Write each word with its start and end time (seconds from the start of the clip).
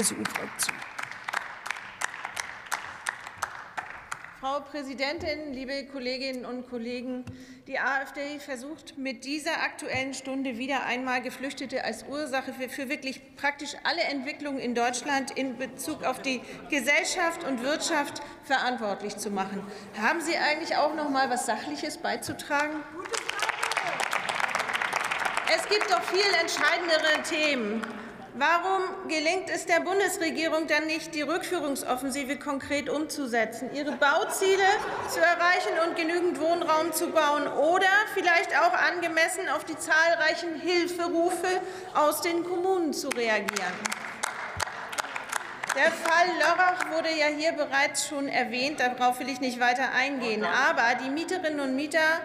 CSU-Fraktion. 0.00 0.76
Frau 4.40 4.60
Präsidentin, 4.60 5.52
liebe 5.52 5.84
Kolleginnen 5.92 6.46
und 6.46 6.70
Kollegen! 6.70 7.26
Die 7.66 7.78
AfD 7.78 8.38
versucht 8.38 8.96
mit 8.96 9.26
dieser 9.26 9.62
Aktuellen 9.62 10.14
Stunde 10.14 10.56
wieder 10.56 10.86
einmal 10.86 11.20
Geflüchtete 11.20 11.84
als 11.84 12.04
Ursache 12.04 12.54
für, 12.54 12.70
für 12.70 12.88
wirklich 12.88 13.36
praktisch 13.36 13.74
alle 13.84 14.00
Entwicklungen 14.00 14.58
in 14.58 14.74
Deutschland 14.74 15.32
in 15.32 15.58
Bezug 15.58 16.02
auf 16.04 16.22
die 16.22 16.40
Gesellschaft 16.70 17.44
und 17.44 17.62
Wirtschaft 17.62 18.22
verantwortlich 18.44 19.18
zu 19.18 19.30
machen. 19.30 19.62
Haben 20.00 20.22
Sie 20.22 20.36
eigentlich 20.38 20.76
auch 20.76 20.94
noch 20.94 21.10
mal 21.10 21.28
was 21.28 21.44
Sachliches 21.44 21.98
beizutragen? 21.98 22.82
Es 25.54 25.68
gibt 25.68 25.90
doch 25.90 26.02
viel 26.04 26.20
entscheidendere 26.40 27.22
Themen. 27.28 27.99
Warum 28.34 29.08
gelingt 29.08 29.50
es 29.50 29.66
der 29.66 29.80
Bundesregierung 29.80 30.68
dann 30.68 30.86
nicht, 30.86 31.14
die 31.16 31.22
Rückführungsoffensive 31.22 32.38
konkret 32.38 32.88
umzusetzen, 32.88 33.70
ihre 33.74 33.92
Bauziele 33.92 34.62
zu 35.08 35.18
erreichen 35.18 35.72
und 35.84 35.96
genügend 35.96 36.40
Wohnraum 36.40 36.92
zu 36.92 37.08
bauen 37.08 37.48
oder 37.48 37.88
vielleicht 38.14 38.56
auch 38.56 38.72
angemessen 38.72 39.48
auf 39.48 39.64
die 39.64 39.76
zahlreichen 39.76 40.60
Hilferufe 40.60 41.60
aus 41.94 42.20
den 42.20 42.44
Kommunen 42.44 42.92
zu 42.92 43.08
reagieren? 43.08 43.74
Der 45.74 45.90
Fall 45.90 46.26
Lörrach 46.38 46.90
wurde 46.92 47.10
ja 47.10 47.26
hier 47.26 47.52
bereits 47.52 48.06
schon 48.06 48.28
erwähnt. 48.28 48.80
Darauf 48.80 49.18
will 49.18 49.28
ich 49.28 49.40
nicht 49.40 49.60
weiter 49.60 49.92
eingehen. 49.92 50.44
Aber 50.44 50.94
die 51.02 51.10
Mieterinnen 51.10 51.60
und 51.60 51.76
Mieter 51.76 52.20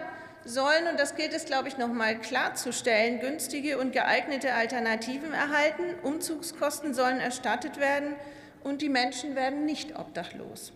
sollen, 0.46 0.86
und 0.88 0.98
das 0.98 1.14
gilt 1.14 1.34
es, 1.34 1.44
glaube 1.44 1.68
ich, 1.68 1.76
noch 1.76 1.88
einmal 1.88 2.18
klarzustellen, 2.18 3.20
günstige 3.20 3.78
und 3.78 3.92
geeignete 3.92 4.54
Alternativen 4.54 5.32
erhalten. 5.32 5.82
Umzugskosten 6.02 6.94
sollen 6.94 7.20
erstattet 7.20 7.78
werden, 7.78 8.14
und 8.62 8.82
die 8.82 8.88
Menschen 8.88 9.36
werden 9.36 9.64
nicht 9.64 9.96
obdachlos. 9.96 10.72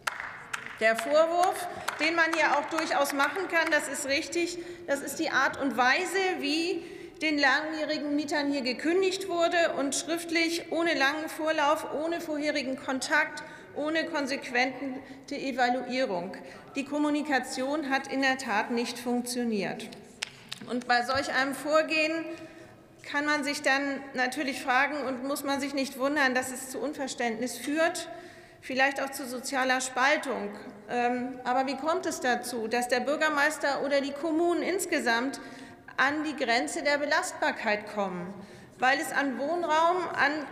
Der 0.79 0.97
Vorwurf, 0.97 1.67
den 1.99 2.15
man 2.15 2.31
ja 2.41 2.57
auch 2.57 2.67
durchaus 2.71 3.13
machen 3.13 3.49
kann, 3.51 3.71
das 3.71 3.89
ist 3.89 4.07
richtig, 4.07 4.59
das 4.87 5.01
ist 5.01 5.19
die 5.19 5.31
Art 5.31 5.61
und 5.61 5.77
Weise, 5.77 6.19
wie 6.39 6.85
den 7.21 7.37
langjährigen 7.37 8.17
Mietern 8.17 8.51
hier 8.51 8.63
gekündigt 8.63 9.29
wurde 9.29 9.75
und 9.77 9.95
schriftlich 9.95 10.71
ohne 10.71 10.95
langen 10.95 11.29
Vorlauf, 11.29 11.93
ohne 11.93 12.21
vorherigen 12.21 12.77
Kontakt 12.77 13.43
ohne 13.77 14.05
konsequente 14.07 15.01
Evaluierung. 15.31 16.37
Die 16.77 16.85
Kommunikation 16.85 17.91
hat 17.91 18.13
in 18.13 18.23
der 18.23 18.39
Tat 18.39 18.71
nicht 18.71 18.99
funktioniert. 18.99 19.89
Und 20.69 20.87
bei 20.87 21.03
solch 21.03 21.33
einem 21.35 21.55
Vorgehen 21.55 22.25
kann 23.03 23.25
man 23.25 23.45
sich 23.45 23.63
dann 23.63 24.01
natürlich 24.15 24.63
fragen 24.63 25.03
und 25.07 25.25
muss 25.25 25.43
man 25.43 25.61
sich 25.61 25.75
nicht 25.75 25.99
wundern, 25.99 26.35
dass 26.35 26.51
es 26.51 26.71
zu 26.71 26.79
Unverständnis 26.79 27.57
führt, 27.57 28.09
vielleicht 28.61 29.03
auch 29.03 29.11
zu 29.11 29.27
sozialer 29.27 29.81
Spaltung. 29.81 30.51
Ähm, 30.89 31.41
aber 31.45 31.67
wie 31.67 31.77
kommt 31.77 32.07
es 32.07 32.21
dazu, 32.21 32.69
dass 32.69 32.89
der 32.89 33.01
Bürgermeister 33.01 33.83
oder 33.85 34.01
die 34.01 34.13
Kommunen 34.13 34.63
insgesamt 34.63 35.41
an 35.97 36.25
die 36.25 36.37
Grenze 36.37 36.83
der 36.83 36.99
Belastbarkeit 36.99 37.87
kommen? 37.95 38.33
Weil 38.81 38.99
es 38.99 39.13
an 39.13 39.39
Wohnraum, 39.39 40.09
an, 40.15 40.47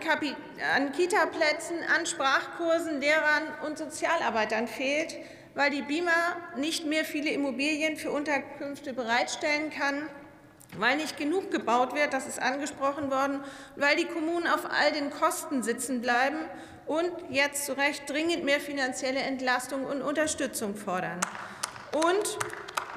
an 0.77 0.93
Kitaplätzen, 0.93 1.79
an 1.97 2.07
Sprachkursen, 2.07 3.01
Lehrern 3.01 3.43
und 3.67 3.79
Sozialarbeitern 3.79 4.69
fehlt, 4.69 5.17
weil 5.55 5.71
die 5.71 5.83
BIMA 5.83 6.37
nicht 6.57 6.87
mehr 6.87 7.05
viele 7.05 7.31
Immobilien 7.31 7.97
für 7.97 8.11
Unterkünfte 8.11 8.93
bereitstellen 8.93 9.71
kann, 9.71 10.09
weil 10.77 10.99
nicht 10.99 11.17
genug 11.17 11.51
gebaut 11.51 11.95
wird, 11.95 12.13
das 12.13 12.27
ist 12.27 12.41
angesprochen 12.41 13.11
worden, 13.11 13.41
weil 13.77 13.97
die 13.97 14.05
Kommunen 14.05 14.47
auf 14.47 14.69
all 14.71 14.93
den 14.93 15.11
Kosten 15.11 15.63
sitzen 15.63 16.03
bleiben 16.03 16.39
und 16.87 17.11
jetzt 17.31 17.65
zu 17.65 17.77
Recht 17.77 18.09
dringend 18.09 18.45
mehr 18.45 18.61
finanzielle 18.61 19.21
Entlastung 19.21 19.87
und 19.87 20.03
Unterstützung 20.03 20.77
fordern. 20.77 21.21
Und 21.93 22.39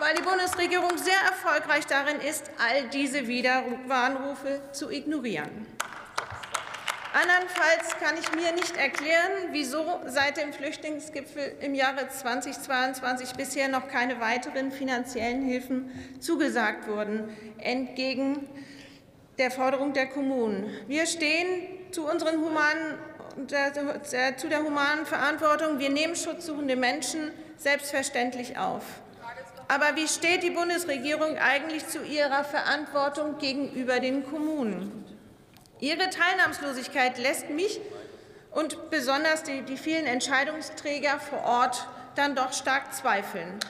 weil 0.02 0.16
die 0.16 0.24
Bundesregierung 0.24 0.98
sehr 0.98 1.22
erfolgreich 1.28 1.86
darin 1.86 2.20
ist, 2.20 2.50
all 2.58 2.90
diese 2.90 3.28
Widerwarnrufe 3.28 4.60
zu 4.72 4.90
ignorieren. 4.90 5.68
Andernfalls 7.14 8.00
kann 8.00 8.16
ich 8.20 8.32
mir 8.34 8.52
nicht 8.54 8.76
erklären, 8.78 9.50
wieso 9.52 10.02
seit 10.08 10.38
dem 10.38 10.54
Flüchtlingsgipfel 10.54 11.58
im 11.62 11.76
Jahre 11.76 12.08
2022 12.10 13.34
bisher 13.34 13.68
noch 13.68 13.90
keine 13.90 14.20
weiteren 14.20 14.72
finanziellen 14.72 15.46
Hilfen 15.46 15.92
zugesagt 16.20 16.88
wurden, 16.88 17.30
entgegen 17.60 18.50
der 19.38 19.52
Forderung 19.52 19.94
der 19.94 20.08
Kommunen. 20.08 20.68
Wir 20.88 21.06
stehen 21.06 21.92
zu, 21.92 22.10
unseren 22.10 22.42
humanen, 22.42 22.98
zu 24.38 24.50
der 24.50 24.64
humanen 24.64 25.06
Verantwortung. 25.06 25.78
Wir 25.78 25.92
nehmen 25.92 26.16
schutzsuchende 26.16 26.76
Menschen 26.76 27.32
selbstverständlich 27.58 28.58
auf. 28.58 28.84
Aber 29.72 29.96
wie 29.96 30.10
steht 30.10 30.44
die 30.44 30.50
Bundesregierung 30.50 31.38
eigentlich 31.38 31.88
zu 31.88 32.04
ihrer 32.04 32.44
Verantwortung 32.44 33.38
gegenüber 33.38 34.02
den 34.02 34.26
Kommunen? 34.26 35.06
Ihre 35.80 36.10
Teilnahmslosigkeit 36.10 37.18
lässt 37.18 37.50
mich 37.50 37.80
und 38.54 38.90
besonders 38.90 39.44
die, 39.44 39.62
die 39.62 39.78
vielen 39.78 40.08
Entscheidungsträger 40.08 41.22
vor 41.22 41.44
Ort 41.46 41.88
dann 42.16 42.36
doch 42.36 42.52
stark 42.52 42.94
zweifeln. 42.94 43.62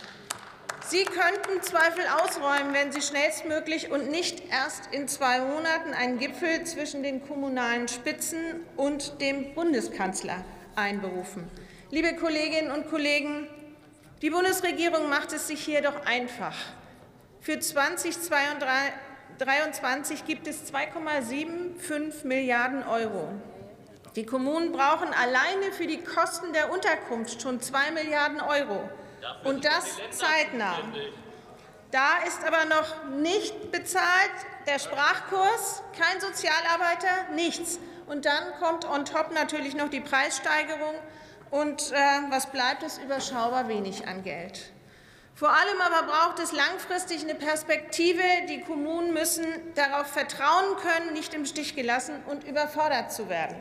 Sie 0.87 1.03
könnten 1.03 1.61
Zweifel 1.61 2.03
ausräumen, 2.19 2.73
wenn 2.73 2.91
Sie 2.91 3.03
schnellstmöglich 3.03 3.91
und 3.91 4.09
nicht 4.09 4.41
erst 4.49 4.91
in 4.91 5.07
zwei 5.07 5.41
Monaten 5.41 5.93
einen 5.93 6.17
Gipfel 6.17 6.63
zwischen 6.63 7.03
den 7.03 7.27
kommunalen 7.27 7.87
Spitzen 7.87 8.39
und 8.75 9.21
dem 9.21 9.53
Bundeskanzler 9.53 10.43
einberufen. 10.75 11.47
Liebe 11.91 12.15
Kolleginnen 12.15 12.71
und 12.71 12.89
Kollegen, 12.89 13.47
die 14.21 14.29
Bundesregierung 14.29 15.09
macht 15.09 15.33
es 15.33 15.47
sich 15.47 15.63
hier 15.63 15.81
doch 15.81 16.05
einfach. 16.05 16.55
Für 17.39 17.59
2023 17.59 20.25
gibt 20.25 20.45
es 20.47 20.71
2,75 20.71 22.27
Milliarden 22.27 22.87
Euro. 22.87 23.29
Die 24.15 24.25
Kommunen 24.25 24.71
brauchen 24.71 25.13
alleine 25.13 25.71
für 25.71 25.87
die 25.87 26.03
Kosten 26.03 26.53
der 26.53 26.71
Unterkunft 26.71 27.41
schon 27.41 27.59
2 27.61 27.91
Milliarden 27.91 28.41
Euro, 28.41 28.89
und 29.43 29.65
das 29.65 29.97
zeitnah. 30.11 30.79
Da 31.91 32.17
ist 32.27 32.43
aber 32.43 32.65
noch 32.65 33.05
nicht 33.17 33.71
bezahlt 33.71 34.31
der 34.65 34.79
Sprachkurs, 34.79 35.83
kein 35.97 36.19
Sozialarbeiter, 36.21 37.33
nichts. 37.35 37.79
Und 38.07 38.25
dann 38.25 38.53
kommt 38.59 38.85
on 38.85 39.05
top 39.05 39.31
natürlich 39.33 39.75
noch 39.75 39.89
die 39.89 39.99
Preissteigerung 39.99 40.95
und 41.51 41.91
äh, 41.91 41.95
was 42.29 42.51
bleibt 42.51 42.83
es? 42.83 42.97
Überschaubar 42.97 43.67
wenig 43.67 44.07
an 44.07 44.23
Geld. 44.23 44.71
Vor 45.35 45.49
allem 45.49 45.81
aber 45.81 46.07
braucht 46.07 46.39
es 46.39 46.51
langfristig 46.51 47.23
eine 47.23 47.35
Perspektive. 47.35 48.21
Die 48.49 48.61
Kommunen 48.61 49.13
müssen 49.13 49.45
darauf 49.75 50.07
vertrauen 50.07 50.75
können, 50.77 51.13
nicht 51.13 51.33
im 51.33 51.45
Stich 51.45 51.75
gelassen 51.75 52.15
und 52.27 52.43
überfordert 52.43 53.11
zu 53.11 53.29
werden. 53.29 53.57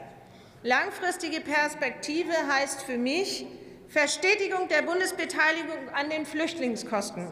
Langfristige 0.63 1.41
Perspektive 1.41 2.33
heißt 2.49 2.83
für 2.83 2.99
mich 2.99 3.47
Verstetigung 3.89 4.69
der 4.69 4.83
Bundesbeteiligung 4.83 5.89
an 5.95 6.11
den 6.11 6.27
Flüchtlingskosten. 6.27 7.29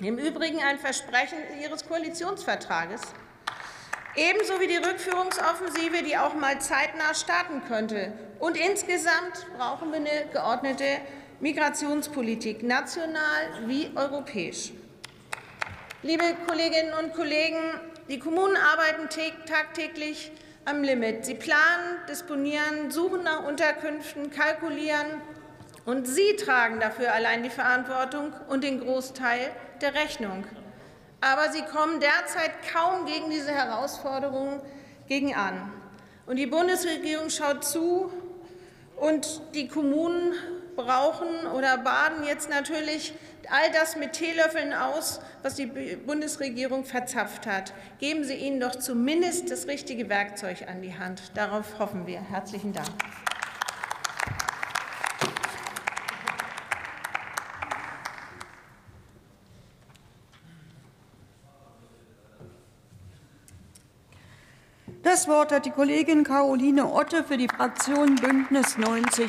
Im 0.00 0.18
Übrigen 0.18 0.60
ein 0.62 0.78
Versprechen 0.78 1.38
Ihres 1.60 1.86
Koalitionsvertrages. 1.86 3.02
Ebenso 4.16 4.60
wie 4.60 4.66
die 4.66 4.76
Rückführungsoffensive, 4.76 6.02
die 6.02 6.16
auch 6.16 6.34
mal 6.34 6.60
zeitnah 6.60 7.14
starten 7.14 7.62
könnte. 7.68 8.12
Und 8.40 8.56
insgesamt 8.56 9.46
brauchen 9.56 9.90
wir 9.90 9.98
eine 9.98 10.26
geordnete 10.32 10.84
Migrationspolitik, 11.40 12.62
national 12.62 13.66
wie 13.66 13.90
europäisch. 13.94 14.72
Liebe 16.02 16.24
Kolleginnen 16.46 16.92
und 16.94 17.14
Kollegen, 17.14 17.80
die 18.08 18.18
Kommunen 18.18 18.56
arbeiten 18.56 19.08
tagtäglich 19.46 20.32
am 20.64 20.82
Limit. 20.82 21.24
Sie 21.24 21.34
planen, 21.34 21.98
disponieren, 22.08 22.90
suchen 22.90 23.22
nach 23.22 23.44
Unterkünften, 23.44 24.30
kalkulieren, 24.30 25.22
und 25.86 26.06
Sie 26.06 26.36
tragen 26.36 26.78
dafür 26.78 27.12
allein 27.12 27.42
die 27.42 27.50
Verantwortung 27.50 28.32
und 28.48 28.64
den 28.64 28.80
Großteil 28.80 29.50
der 29.80 29.94
Rechnung. 29.94 30.44
Aber 31.20 31.52
sie 31.52 31.62
kommen 31.62 32.00
derzeit 32.00 32.52
kaum 32.72 33.06
gegen 33.06 33.30
diese 33.30 33.52
Herausforderungen 33.52 34.60
gegen 35.08 35.34
an. 35.34 35.72
Und 36.26 36.36
die 36.36 36.46
Bundesregierung 36.46 37.30
schaut 37.30 37.64
zu, 37.64 38.10
und 39.00 39.40
die 39.54 39.66
Kommunen 39.66 40.34
brauchen 40.76 41.46
oder 41.54 41.78
baden 41.78 42.24
jetzt 42.24 42.50
natürlich 42.50 43.14
all 43.48 43.72
das 43.72 43.96
mit 43.96 44.12
Teelöffeln 44.12 44.72
aus, 44.72 45.20
was 45.42 45.54
die 45.54 45.66
Bundesregierung 45.66 46.84
verzapft 46.84 47.46
hat. 47.46 47.72
Geben 47.98 48.24
Sie 48.24 48.34
ihnen 48.34 48.60
doch 48.60 48.76
zumindest 48.76 49.50
das 49.50 49.66
richtige 49.66 50.08
Werkzeug 50.08 50.68
an 50.68 50.82
die 50.82 50.96
Hand. 50.96 51.32
Darauf 51.34 51.78
hoffen 51.78 52.06
wir. 52.06 52.20
Herzlichen 52.20 52.72
Dank. 52.72 52.88
Das 65.12 65.26
Wort 65.26 65.50
hat 65.50 65.66
die 65.66 65.72
Kollegin 65.72 66.22
Caroline 66.22 66.86
Otte 66.86 67.24
für 67.24 67.36
die 67.36 67.48
Fraktion 67.48 68.14
Bündnis 68.14 68.78
90 68.78 69.10